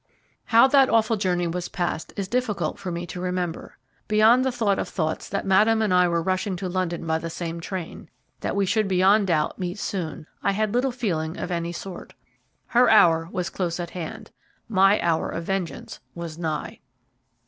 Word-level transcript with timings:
How 0.45 0.65
that 0.65 0.89
awful 0.89 1.15
journey 1.15 1.45
was 1.45 1.69
passed 1.69 2.11
is 2.17 2.27
difficult 2.27 2.79
for 2.79 2.91
me 2.91 3.05
to 3.05 3.21
remember. 3.21 3.77
Beyond 4.07 4.43
the 4.43 4.51
thought 4.51 4.79
of 4.79 4.89
thoughts 4.89 5.29
that 5.29 5.45
Madame 5.45 5.79
and 5.79 5.93
I 5.93 6.07
were 6.07 6.23
rushing 6.23 6.55
to 6.55 6.67
London 6.67 7.05
by 7.05 7.19
the 7.19 7.29
same 7.29 7.59
train, 7.59 8.09
that 8.39 8.55
we 8.55 8.65
should 8.65 8.87
beyond 8.87 9.27
doubt 9.27 9.59
meet 9.59 9.77
soon, 9.77 10.25
I 10.41 10.53
had 10.53 10.73
little 10.73 10.91
feeling 10.91 11.37
of 11.37 11.51
any 11.51 11.71
sort. 11.71 12.15
Her 12.65 12.89
hour 12.89 13.29
was 13.31 13.51
close 13.51 13.79
at 13.79 13.91
hand 13.91 14.31
my 14.67 14.99
hour 15.01 15.29
of 15.29 15.43
vengeance 15.43 15.99
was 16.15 16.35
nigh. 16.35 16.79